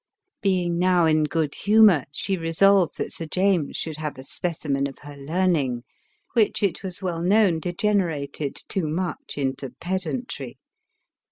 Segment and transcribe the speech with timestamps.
[0.41, 4.87] Being now in good humor, she re solved that Sir James should have a specimen
[4.87, 5.83] of her learning,
[6.33, 10.57] which it was well known degenerated too much into pedantry.